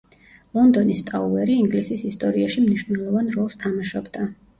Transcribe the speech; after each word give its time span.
ლონდონის 0.59 1.03
ტაუერი 1.09 1.57
ინგლისის 1.63 2.05
ისტორიაში 2.11 2.63
მნიშვნელოვან 2.63 3.29
როლს 3.37 3.59
თამაშობდა. 3.65 4.25